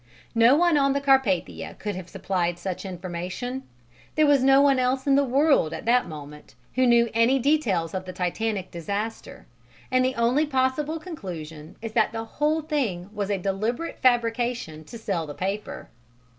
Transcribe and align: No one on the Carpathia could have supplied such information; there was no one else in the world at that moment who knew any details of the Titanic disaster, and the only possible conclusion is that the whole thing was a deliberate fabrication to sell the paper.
No 0.33 0.55
one 0.55 0.77
on 0.77 0.93
the 0.93 0.99
Carpathia 0.99 1.75
could 1.77 1.95
have 1.95 2.09
supplied 2.09 2.57
such 2.57 2.85
information; 2.85 3.61
there 4.15 4.25
was 4.25 4.41
no 4.41 4.59
one 4.59 4.79
else 4.79 5.05
in 5.05 5.13
the 5.13 5.23
world 5.23 5.73
at 5.73 5.85
that 5.85 6.07
moment 6.07 6.55
who 6.73 6.87
knew 6.87 7.11
any 7.13 7.37
details 7.37 7.93
of 7.93 8.05
the 8.05 8.11
Titanic 8.11 8.71
disaster, 8.71 9.45
and 9.91 10.03
the 10.03 10.15
only 10.15 10.47
possible 10.47 10.97
conclusion 10.99 11.75
is 11.83 11.91
that 11.93 12.13
the 12.13 12.25
whole 12.25 12.61
thing 12.63 13.11
was 13.13 13.29
a 13.29 13.37
deliberate 13.37 13.99
fabrication 13.99 14.83
to 14.85 14.97
sell 14.97 15.27
the 15.27 15.35
paper. 15.35 15.87